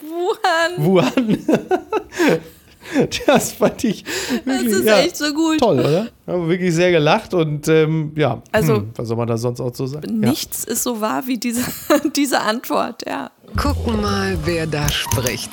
[0.00, 1.38] Wuhan, Wuhan.
[3.26, 5.58] Das fand ich das wirklich, ist ja, echt so gut.
[5.58, 6.08] toll, oder?
[6.26, 9.74] Haben wirklich sehr gelacht und ähm, ja, Also- hm, was soll man da sonst auch
[9.74, 10.20] so sagen?
[10.20, 11.62] Nichts ist so wahr wie diese,
[12.16, 13.32] diese Antwort, ja.
[13.60, 15.50] Gucken mal, wer da spricht.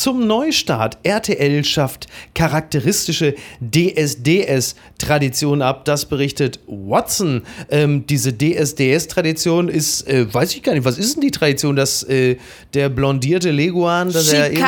[0.00, 0.96] Zum Neustart.
[1.02, 5.84] RTL schafft charakteristische DSDS-Tradition ab.
[5.84, 7.42] Das berichtet Watson.
[7.68, 12.02] Ähm, diese DSDS-Tradition ist, äh, weiß ich gar nicht, was ist denn die Tradition, dass
[12.04, 12.38] äh,
[12.72, 14.62] der blondierte Leguan, dass er irgendwie.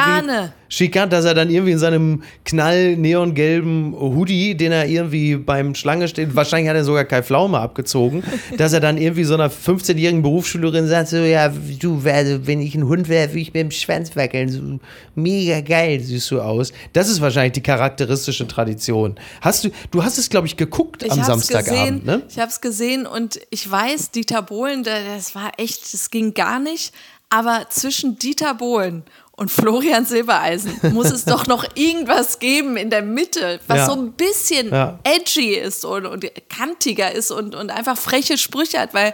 [0.75, 6.09] Schikane, dass er dann irgendwie in seinem knall neongelben Hoodie, den er irgendwie beim Schlange
[6.09, 8.23] steht, wahrscheinlich hat er sogar Kai Pflaume abgezogen,
[8.57, 12.87] dass er dann irgendwie so einer 15-jährigen Berufsschülerin sagt, so, ja, du, wenn ich ein
[12.89, 14.81] Hund wäre, würde ich mit dem Schwanz wackeln, so
[15.15, 16.73] mega geil siehst du aus.
[16.95, 19.17] Das ist wahrscheinlich die charakteristische Tradition.
[19.43, 22.23] Hast du, du hast es, glaube ich, geguckt Ich am Samstagabend, gesehen, ne?
[22.31, 26.33] Ich habe es gesehen und ich weiß, Dieter Bohlen, da- das war echt, das ging
[26.33, 26.95] gar nicht.
[27.35, 29.05] Aber zwischen Dieter Bohlen
[29.42, 33.87] und Florian Silbereisen muss es doch noch irgendwas geben in der Mitte, was Ja.
[33.87, 35.00] so ein bisschen Ja.
[35.02, 39.12] edgy ist und, und kantiger ist und, und einfach freche Sprüche hat, weil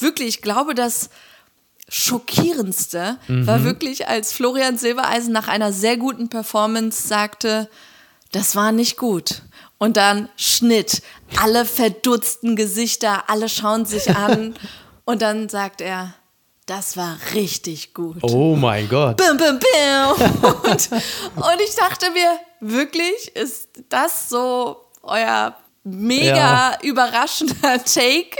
[0.00, 1.10] wirklich, ich glaube, das
[1.88, 3.46] schockierendste Mhm.
[3.46, 7.68] war wirklich, als Florian Silbereisen nach einer sehr guten Performance sagte,
[8.32, 9.42] das war nicht gut.
[9.78, 11.02] Und dann Schnitt,
[11.40, 14.54] alle verdutzten Gesichter, alle schauen sich an
[15.04, 16.14] und dann sagt er,
[16.68, 18.18] das war richtig gut.
[18.22, 19.16] Oh mein Gott.
[19.16, 20.28] Bim, bim, bim.
[20.70, 26.36] Und, und ich dachte mir, wirklich, ist das so euer mega
[26.72, 26.78] Ja.
[26.82, 28.36] überraschender Take?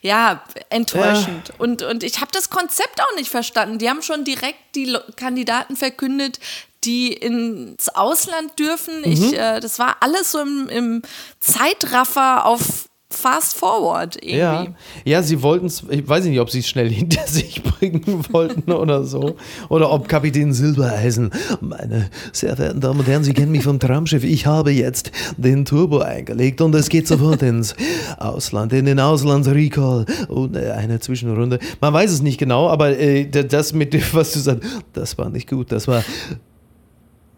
[0.00, 1.52] Ja, enttäuschend.
[1.58, 3.78] Und, und ich habe das Konzept auch nicht verstanden.
[3.78, 6.38] Die haben schon direkt die Kandidaten verkündet,
[6.84, 8.98] die ins Ausland dürfen.
[9.00, 9.04] Mhm.
[9.12, 11.02] Ich, äh, das war alles so im, im
[11.40, 14.38] Zeitraffer auf Fast Forward irgendwie.
[14.38, 14.66] Ja,
[15.04, 18.72] ja, sie wollten es, ich weiß nicht, ob sie es schnell hinter sich bringen wollten
[18.72, 19.36] oder so.
[19.68, 24.24] Oder ob Kapitän Silbereisen, meine sehr verehrten Damen und Herren, Sie kennen mich vom Traumschiff.
[24.24, 27.74] Ich habe jetzt den Turbo eingelegt und es geht sofort ins
[28.18, 31.58] Ausland, in den Auslandsrecall und äh, eine Zwischenrunde.
[31.80, 35.28] Man weiß es nicht genau, aber äh, das mit dem, was du sagst, das war
[35.30, 36.02] nicht gut, das war.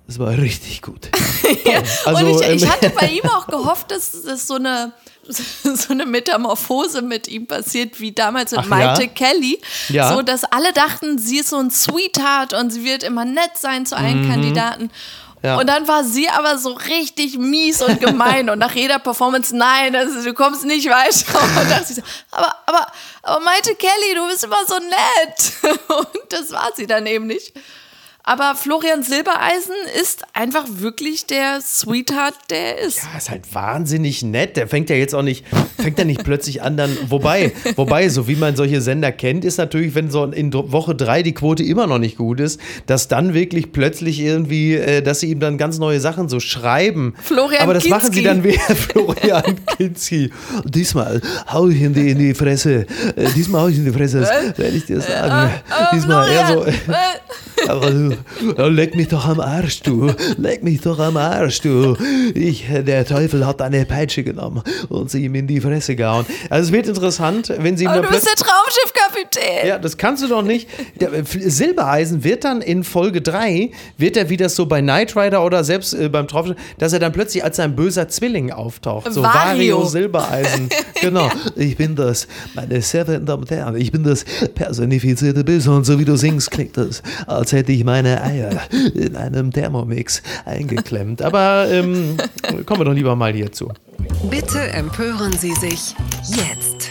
[0.07, 1.09] Das war richtig gut.
[1.64, 4.93] Ja, Also, und ich, ich ähm, hatte bei ihm auch gehofft, dass, dass so eine
[5.29, 9.09] so eine Metamorphose mit ihm passiert, wie damals mit Ach Maite ja?
[9.09, 9.61] Kelly.
[9.88, 10.12] Ja.
[10.12, 13.87] So, dass alle dachten, sie ist so ein Sweetheart und sie wird immer nett sein
[13.87, 14.85] zu allen Kandidaten.
[14.85, 14.90] Mhm.
[15.43, 15.59] Ja.
[15.59, 19.95] Und dann war sie aber so richtig mies und gemein und nach jeder Performance, nein,
[19.95, 21.61] also, du kommst nicht weiter.
[21.61, 22.87] Und dachte ich so, aber, aber,
[23.23, 25.79] aber Maite Kelly, du bist immer so nett.
[25.88, 27.53] Und das war sie dann eben nicht.
[28.27, 33.03] Aber Florian Silbereisen ist einfach wirklich der Sweetheart, der er ist.
[33.03, 34.57] Ja, ist halt wahnsinnig nett.
[34.57, 35.45] Der fängt ja jetzt auch nicht,
[35.77, 39.59] fängt ja nicht plötzlich an, dann, wobei, wobei, so wie man solche Sender kennt, ist
[39.59, 43.35] natürlich, wenn so in Woche drei die Quote immer noch nicht gut ist, dass dann
[43.35, 47.15] wirklich plötzlich irgendwie, äh, dass sie ihm dann ganz neue Sachen so schreiben.
[47.23, 48.25] Florian Aber das machen sie Kinski.
[48.25, 50.31] dann wieder Florian Kinski.
[50.65, 51.21] Diesmal
[51.53, 52.87] hau ich in die, in die Fresse.
[53.17, 55.53] Äh, diesmal hau ich in die Fresse, das werde ich dir sagen.
[55.93, 56.65] Diesmal eher so.
[58.57, 60.11] Leck mich doch am Arsch, du.
[60.37, 61.96] Leck mich doch am Arsch, du.
[62.35, 66.27] Ich, der Teufel hat eine Peitsche genommen und sie ihm in die Fresse gehauen.
[66.50, 69.68] Also es wird interessant, wenn sie Aber du bist der Traumschiffkapitän.
[69.68, 70.68] ja, das kannst du doch nicht.
[71.00, 75.16] Der, äh, Silbereisen wird dann in Folge 3, wird er wie das so bei Knight
[75.16, 79.12] Rider oder selbst äh, beim Traumschiff, dass er dann plötzlich als ein böser Zwilling auftaucht.
[79.12, 79.79] So Vario.
[79.79, 80.68] Vario Silbereisen.
[81.00, 81.29] Genau.
[81.57, 84.24] Ich bin das, meine sehr verehrten Damen und Herren, ich bin das
[84.55, 88.61] personifizierte Böse und so wie du singst, klingt das, als hätte ich meine Eier
[88.95, 91.23] in einem Thermomix eingeklemmt.
[91.23, 92.17] Aber ähm,
[92.67, 93.71] kommen wir doch lieber mal hierzu.
[94.31, 95.95] Bitte empören Sie sich
[96.29, 96.90] jetzt.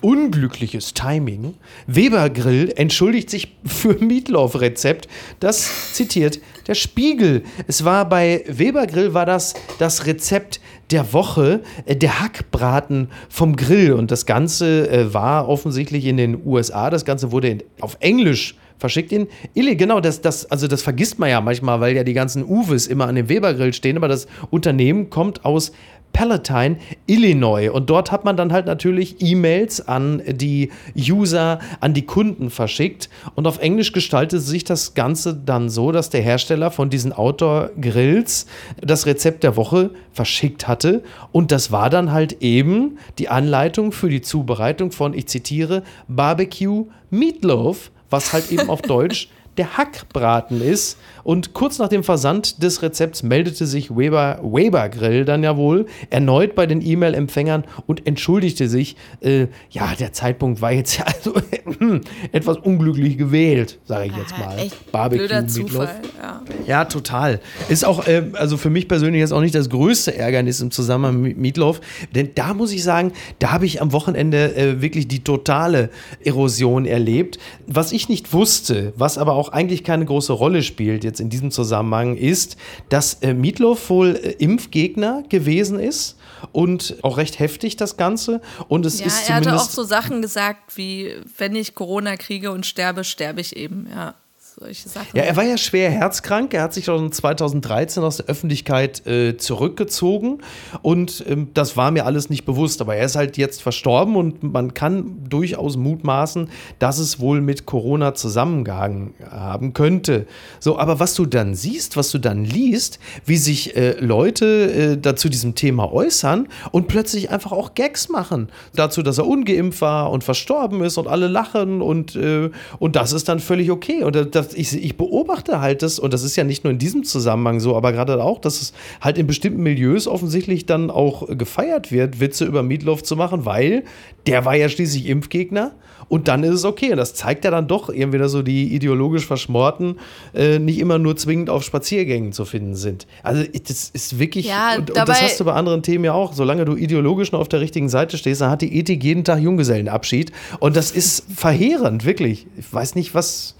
[0.00, 1.54] unglückliches Timing.
[1.86, 5.08] Weber Grill entschuldigt sich für Meatloaf-Rezept.
[5.40, 7.42] Das zitiert der Spiegel.
[7.66, 13.56] Es war bei Weber Grill war das das Rezept der Woche, äh, der Hackbraten vom
[13.56, 13.92] Grill.
[13.92, 16.90] Und das Ganze äh, war offensichtlich in den USA.
[16.90, 19.76] Das Ganze wurde in, auf Englisch verschickt in Illy.
[19.76, 23.06] Genau, das, das, also das vergisst man ja manchmal, weil ja die ganzen Uwes immer
[23.06, 23.96] an dem Weber Grill stehen.
[23.96, 25.72] Aber das Unternehmen kommt aus
[26.12, 27.70] Palatine, Illinois.
[27.70, 33.08] Und dort hat man dann halt natürlich E-Mails an die User, an die Kunden verschickt.
[33.34, 38.46] Und auf Englisch gestaltet sich das Ganze dann so, dass der Hersteller von diesen Outdoor-Grills
[38.80, 41.02] das Rezept der Woche verschickt hatte.
[41.30, 46.86] Und das war dann halt eben die Anleitung für die Zubereitung von, ich zitiere, Barbecue
[47.10, 50.98] Meatloaf, was halt eben auf Deutsch der Hackbraten ist.
[51.24, 55.86] Und kurz nach dem Versand des Rezepts meldete sich Weber, Weber Grill dann ja wohl
[56.08, 58.96] erneut bei den E-Mail-Empfängern und entschuldigte sich.
[59.20, 61.34] Äh, ja, der Zeitpunkt war jetzt ja also
[62.32, 64.58] etwas unglücklich gewählt, sage ich jetzt mal.
[64.58, 65.46] Echt Barbecue.
[65.46, 66.00] Zufall.
[66.18, 66.42] Ja.
[66.66, 67.40] Ja, total.
[67.68, 71.20] Ist auch, äh, also für mich persönlich jetzt auch nicht das größte Ärgernis im Zusammenhang
[71.20, 71.80] mit Meatloaf,
[72.14, 75.90] denn da muss ich sagen, da habe ich am Wochenende äh, wirklich die totale
[76.24, 77.38] Erosion erlebt.
[77.66, 81.50] Was ich nicht wusste, was aber auch eigentlich keine große Rolle spielt jetzt in diesem
[81.50, 82.56] Zusammenhang, ist,
[82.88, 86.16] dass äh, Meatloaf wohl äh, Impfgegner gewesen ist
[86.52, 88.40] und auch recht heftig das Ganze.
[88.68, 92.50] Und es Ja, ist er hatte auch so Sachen gesagt wie, wenn ich Corona kriege
[92.50, 93.88] und sterbe, sterbe ich eben.
[93.90, 94.14] Ja,
[94.58, 95.08] solche Sachen.
[95.14, 96.52] Ja, er war ja schwer herzkrank.
[96.54, 100.38] Er hat sich schon 2013 aus der Öffentlichkeit äh, zurückgezogen
[100.82, 102.80] und ähm, das war mir alles nicht bewusst.
[102.80, 107.66] Aber er ist halt jetzt verstorben und man kann durchaus mutmaßen, dass es wohl mit
[107.66, 110.26] Corona zusammengehangen haben könnte.
[110.60, 114.96] So, aber was du dann siehst, was du dann liest, wie sich äh, Leute äh,
[114.98, 118.48] dazu diesem Thema äußern und plötzlich einfach auch Gags machen.
[118.74, 123.12] Dazu, dass er ungeimpft war und verstorben ist und alle lachen und, äh, und das
[123.12, 124.02] ist dann völlig okay.
[124.02, 127.04] Und das, ich, ich beobachte halt das, und das ist ja nicht nur in diesem
[127.04, 131.92] Zusammenhang so, aber gerade auch, dass es halt in bestimmten Milieus offensichtlich dann auch gefeiert
[131.92, 133.84] wird, Witze über Meatloaf zu machen, weil
[134.26, 135.72] der war ja schließlich Impfgegner.
[136.08, 136.90] Und dann ist es okay.
[136.90, 139.96] Und das zeigt ja dann doch irgendwie, dass so die ideologisch Verschmorten
[140.34, 143.06] äh, nicht immer nur zwingend auf Spaziergängen zu finden sind.
[143.22, 146.32] Also das ist wirklich, Ja, und, und das hast du bei anderen Themen ja auch.
[146.32, 149.40] Solange du ideologisch noch auf der richtigen Seite stehst, dann hat die Ethik jeden Tag
[149.40, 150.32] Junggesellenabschied.
[150.60, 152.46] Und das ist verheerend, wirklich.
[152.56, 153.54] Ich weiß nicht, was.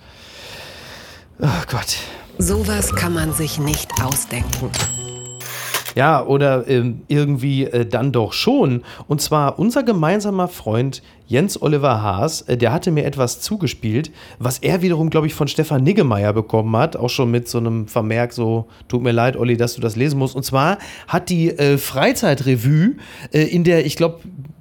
[1.41, 1.99] Oh Gott.
[2.39, 4.71] Sowas kann man sich nicht ausdenken.
[5.95, 8.83] Ja, oder ähm, irgendwie äh, dann doch schon.
[9.07, 14.59] Und zwar unser gemeinsamer Freund Jens Oliver Haas, äh, der hatte mir etwas zugespielt, was
[14.59, 16.97] er wiederum, glaube ich, von Stefan Niggemeier bekommen hat.
[16.97, 20.19] Auch schon mit so einem Vermerk, so, tut mir leid, Olli, dass du das lesen
[20.19, 20.35] musst.
[20.35, 22.97] Und zwar hat die äh, Freizeitrevue
[23.33, 24.21] äh, in der, ich glaube,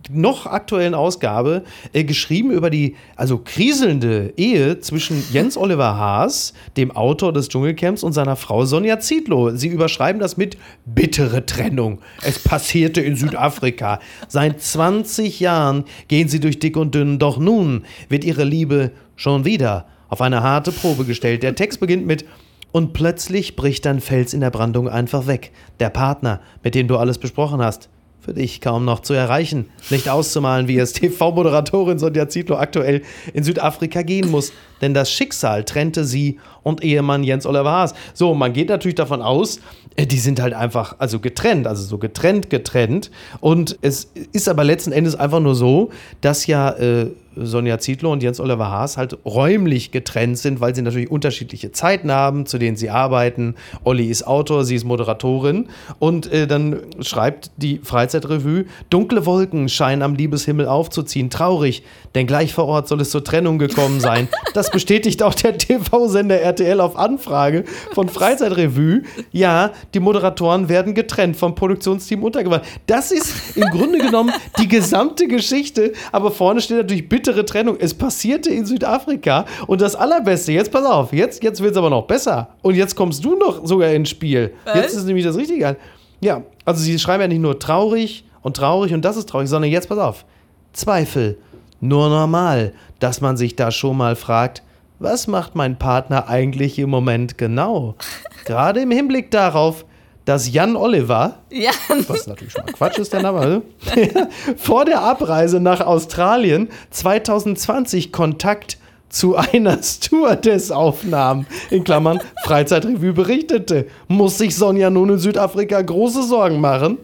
[0.10, 6.92] noch aktuellen Ausgabe äh, geschrieben über die also kriselnde Ehe zwischen Jens Oliver Haas, dem
[6.92, 9.52] Autor des Dschungelcamps, und seiner Frau Sonja Zietlow.
[9.56, 12.00] Sie überschreiben das mit bittere Trennung.
[12.22, 14.00] Es passierte in Südafrika.
[14.28, 19.46] Seit 20 Jahren gehen sie durch dick und dünn, doch nun wird ihre Liebe schon
[19.46, 21.44] wieder auf eine harte Probe gestellt.
[21.44, 22.26] Der Text beginnt mit
[22.72, 25.52] und plötzlich bricht dein Fels in der Brandung einfach weg.
[25.80, 27.90] Der Partner, mit dem du alles besprochen hast,
[28.28, 29.70] für dich kaum noch zu erreichen.
[29.90, 33.02] Nicht auszumalen, wie es TV-Moderatorin Sonja Zietlow aktuell
[33.34, 34.52] in Südafrika gehen muss.
[34.82, 37.94] Denn das Schicksal trennte sie und Ehemann Jens Oliver Haas.
[38.14, 39.62] So, man geht natürlich davon aus,
[40.06, 43.10] die sind halt einfach, also getrennt, also so getrennt, getrennt.
[43.40, 45.90] Und es ist aber letzten Endes einfach nur so,
[46.22, 50.82] dass ja äh, Sonja Zietlow und Jens Oliver Haas halt räumlich getrennt sind, weil sie
[50.82, 53.56] natürlich unterschiedliche Zeiten haben, zu denen sie arbeiten.
[53.84, 55.70] Olli ist Autor, sie ist Moderatorin.
[56.00, 61.30] Und äh, dann schreibt die Freizeitrevue, dunkle Wolken scheinen am Liebeshimmel aufzuziehen.
[61.30, 61.84] Traurig,
[62.16, 64.28] denn gleich vor Ort soll es zur Trennung gekommen sein.
[64.54, 69.04] Das bestätigt auch der TV-Sender RTL auf Anfrage von Freizeitrevue.
[69.32, 72.64] Ja, die Moderatoren werden getrennt vom Produktionsteam untergebracht.
[72.88, 75.94] Das ist im Grunde genommen die gesamte Geschichte.
[76.12, 77.78] Aber vorne steht natürlich, bitte bittere Trennung.
[77.80, 81.90] Es passierte in Südafrika und das Allerbeste, jetzt pass auf, jetzt, jetzt wird es aber
[81.90, 82.50] noch besser.
[82.62, 84.54] Und jetzt kommst du noch sogar ins Spiel.
[84.66, 84.76] Was?
[84.76, 85.76] Jetzt ist nämlich das Richtige.
[86.22, 89.70] Ja, also sie schreiben ja nicht nur traurig und traurig und das ist traurig, sondern
[89.72, 90.26] jetzt pass auf.
[90.72, 91.38] Zweifel.
[91.82, 94.64] Nur normal, dass man sich da schon mal fragt,
[95.00, 97.96] was macht mein Partner eigentlich im Moment genau?
[98.46, 99.86] Gerade im Hinblick darauf,
[100.28, 101.72] dass Jan Oliver, Ja,
[102.10, 103.64] was natürlich schon mal Quatsch ist, der Name, also,
[104.58, 113.88] vor der Abreise nach Australien 2020 Kontakt zu einer Stewardess aufnahm, in Klammern Freizeitrevue berichtete.
[114.10, 116.98] Muss sich Sonja nun in Südafrika große Sorgen machen?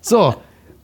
[0.00, 0.34] So.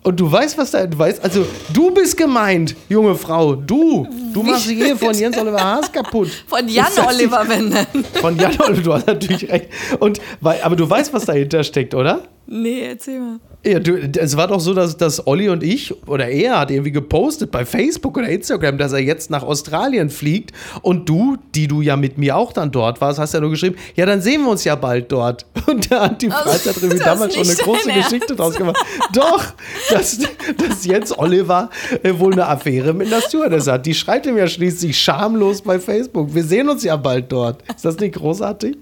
[0.09, 1.45] Und du weißt, was da, du weißt, also
[1.75, 6.31] du bist gemeint, junge Frau, du, du machst die Ehe von Jens Oliver Haas kaputt.
[6.47, 8.05] von Jan Oliver Wenden.
[8.15, 9.69] Von Jan Oliver, du hast natürlich recht.
[10.01, 12.23] Und, weil, aber du weißt, was dahinter steckt, oder?
[12.47, 13.39] Nee, erzähl mal.
[13.67, 16.93] Ja, du, es war doch so, dass, dass Olli und ich, oder er hat irgendwie
[16.93, 20.53] gepostet bei Facebook oder Instagram, dass er jetzt nach Australien fliegt.
[20.83, 23.77] Und du, die du ja mit mir auch dann dort warst, hast ja nur geschrieben,
[23.97, 25.45] ja, dann sehen wir uns ja bald dort.
[25.67, 28.39] Und da hat die Also, Freizeitrevue das damals schon eine große dein Geschichte Ernst.
[28.39, 28.77] draus gemacht.
[29.13, 29.45] Doch,
[29.91, 30.19] dass,
[30.57, 31.69] dass jetzt Oliver
[32.05, 33.87] äh, wohl eine Affäre mit einer Stewardess hat.
[33.87, 36.33] Die schreibt ihm ja schließlich schamlos bei Facebook.
[36.33, 37.63] Wir sehen uns ja bald dort.
[37.75, 38.77] Ist das nicht großartig?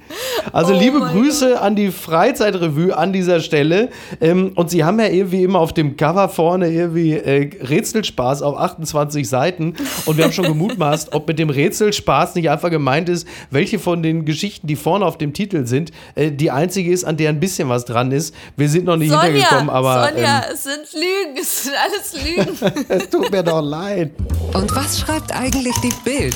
[0.52, 3.88] Also Oh liebe Grüße an die Freizeitrevue an dieser Stelle.
[4.20, 8.58] Ähm, und sie haben ja irgendwie immer auf dem Cover vorne irgendwie äh, Rätselspaß auf
[8.58, 9.76] 28 Seiten.
[10.06, 14.02] Und wir haben schon gemutmaßt, ob mit dem Rätselspaß nicht einfach gemeint ist, welche von
[14.02, 17.38] den Geschichten, die vorne auf dem Titel sind, äh, die einzige ist, an der ein
[17.38, 18.34] bisschen was dran ist.
[18.56, 22.24] Wir sind noch nicht hintergekommen, Sonja, aber Sonja, ähm, es sind Lügen, es sind alles
[22.24, 22.84] Lügen.
[22.88, 24.10] es tut mir doch leid.
[24.52, 26.34] Und was schreibt eigentlich die Bild?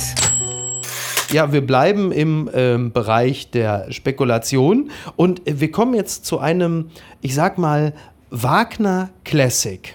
[1.33, 6.91] Ja, wir bleiben im ähm, Bereich der Spekulation und äh, wir kommen jetzt zu einem,
[7.21, 7.93] ich sag mal,
[8.33, 9.93] Wagner Classic.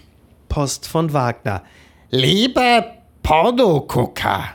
[0.50, 1.64] Post von Wagner.
[2.10, 2.86] Lieber
[3.24, 4.50] Pornogucker,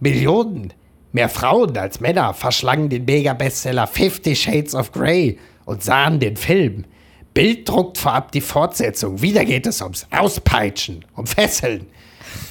[0.00, 0.72] Millionen,
[1.12, 6.84] mehr Frauen als Männer verschlangen den Mega-Bestseller Fifty Shades of Grey und sahen den Film.
[7.32, 9.22] Bild druckt vorab die Fortsetzung.
[9.22, 11.86] Wieder geht es ums Auspeitschen, um Fesseln.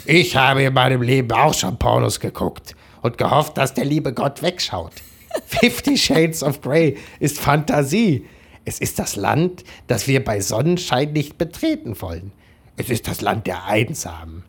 [0.06, 4.42] Ich habe in meinem Leben auch schon Pornos geguckt und gehofft, dass der liebe Gott
[4.42, 4.94] wegschaut.
[5.48, 8.26] Fifty Shades of Grey ist Fantasie.
[8.66, 12.32] Es ist das Land, das wir bei Sonnenschein nicht betreten wollen.
[12.78, 14.44] Es ist das Land der Einsamen.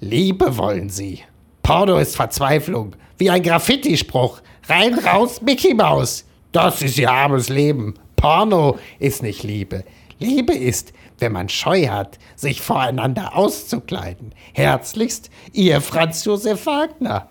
[0.00, 1.20] Liebe wollen sie.
[1.62, 4.40] Porno ist Verzweiflung, wie ein Graffiti-Spruch.
[4.68, 6.24] Rein, raus, Mickey Maus.
[6.50, 7.94] Das ist ihr armes Leben.
[8.16, 9.84] Porno ist nicht Liebe.
[10.18, 14.32] Liebe ist, wenn man Scheu hat, sich voreinander auszukleiden.
[14.52, 17.28] Herzlichst, ihr Franz Josef Wagner.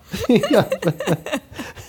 [0.52, 0.66] ja.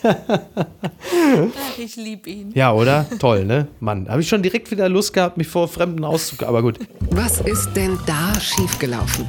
[0.02, 2.52] Ach, ich liebe ihn.
[2.54, 3.06] ja, oder?
[3.18, 3.68] Toll, ne?
[3.80, 6.54] Mann, habe ich schon direkt wieder Lust gehabt, mich vor Fremden auszukleiden.
[6.54, 6.78] Aber gut.
[7.10, 9.28] Was ist denn da schiefgelaufen?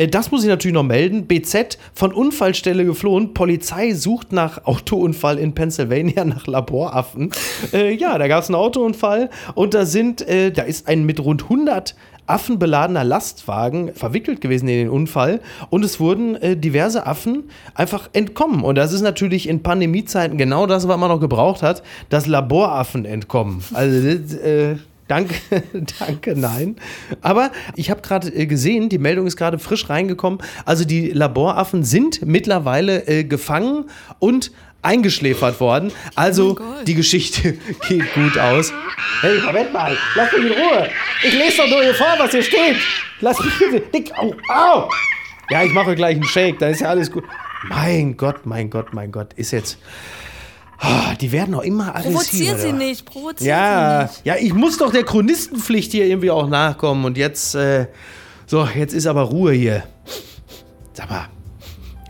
[0.00, 1.26] Äh, Das muss ich natürlich noch melden.
[1.26, 3.34] BZ von Unfallstelle geflohen.
[3.34, 7.30] Polizei sucht nach Autounfall in Pennsylvania nach Laboraffen.
[7.72, 11.20] Äh, ja, da gab es einen Autounfall und da sind, äh, da ist ein mit
[11.20, 11.94] rund 100
[12.26, 18.08] Affen beladener Lastwagen verwickelt gewesen in den Unfall und es wurden äh, diverse Affen einfach
[18.12, 18.62] entkommen.
[18.62, 23.04] Und das ist natürlich in Pandemiezeiten genau das, was man noch gebraucht hat, dass Laboraffen
[23.04, 23.62] entkommen.
[23.74, 24.76] Also, äh,
[25.10, 25.34] Danke,
[25.98, 26.76] danke, nein.
[27.20, 30.40] Aber ich habe gerade äh, gesehen, die Meldung ist gerade frisch reingekommen.
[30.64, 33.86] Also die Laboraffen sind mittlerweile äh, gefangen
[34.20, 35.90] und eingeschläfert worden.
[36.14, 36.86] Also Gott.
[36.86, 38.72] die Geschichte geht gut aus.
[39.20, 40.88] Hey, Moment mal, lass mich in Ruhe.
[41.24, 42.76] Ich lese doch nur hier vor, was hier steht.
[43.20, 43.80] Lass mich bitte.
[43.92, 44.88] Dick, au, au.
[45.50, 47.24] Ja, ich mache gleich einen Shake, dann ist ja alles gut.
[47.68, 49.76] Mein Gott, mein Gott, mein Gott, ist jetzt.
[50.82, 52.12] Ah, Die werden auch immer aggressiver.
[52.54, 54.20] Provozier sie nicht, provozier sie Ja, nicht.
[54.24, 57.04] ja, ich muss doch der Chronistenpflicht hier irgendwie auch nachkommen.
[57.04, 57.86] Und jetzt, äh,
[58.46, 59.82] so, jetzt ist aber Ruhe hier.
[60.94, 61.26] Sag mal,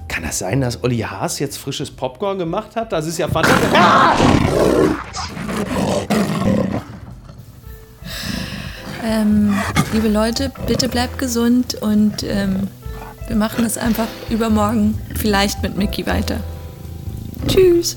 [0.07, 2.93] kann das sein, dass Olli Haas jetzt frisches Popcorn gemacht hat?
[2.93, 3.71] Das ist ja fantastisch.
[3.75, 4.15] Ah!
[9.05, 9.55] Ähm,
[9.93, 12.69] liebe Leute, bitte bleibt gesund und ähm,
[13.27, 16.39] wir machen es einfach übermorgen vielleicht mit Mickey weiter.
[17.49, 17.97] Tschüss.